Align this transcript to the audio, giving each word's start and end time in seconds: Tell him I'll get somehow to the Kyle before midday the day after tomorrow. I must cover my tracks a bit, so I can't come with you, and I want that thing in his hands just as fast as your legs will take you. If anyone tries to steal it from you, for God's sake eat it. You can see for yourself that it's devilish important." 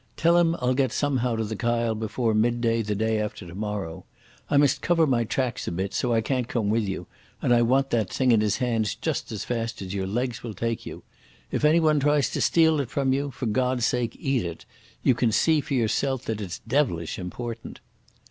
Tell 0.17 0.35
him 0.39 0.55
I'll 0.55 0.73
get 0.73 0.91
somehow 0.91 1.35
to 1.35 1.43
the 1.43 1.55
Kyle 1.55 1.93
before 1.93 2.33
midday 2.33 2.81
the 2.81 2.95
day 2.95 3.19
after 3.19 3.45
tomorrow. 3.45 4.03
I 4.49 4.57
must 4.57 4.81
cover 4.81 5.05
my 5.05 5.25
tracks 5.25 5.67
a 5.67 5.71
bit, 5.71 5.93
so 5.93 6.11
I 6.11 6.21
can't 6.21 6.47
come 6.47 6.71
with 6.71 6.87
you, 6.87 7.05
and 7.39 7.53
I 7.53 7.61
want 7.61 7.91
that 7.91 8.09
thing 8.11 8.31
in 8.31 8.41
his 8.41 8.57
hands 8.57 8.95
just 8.95 9.31
as 9.31 9.45
fast 9.45 9.79
as 9.79 9.93
your 9.93 10.07
legs 10.07 10.41
will 10.41 10.55
take 10.55 10.87
you. 10.87 11.03
If 11.51 11.63
anyone 11.63 11.99
tries 11.99 12.31
to 12.31 12.41
steal 12.41 12.79
it 12.81 12.89
from 12.89 13.13
you, 13.13 13.29
for 13.29 13.45
God's 13.45 13.85
sake 13.85 14.15
eat 14.19 14.43
it. 14.43 14.65
You 15.03 15.13
can 15.13 15.31
see 15.31 15.61
for 15.61 15.75
yourself 15.75 16.25
that 16.25 16.41
it's 16.41 16.57
devilish 16.67 17.19
important." 17.19 17.79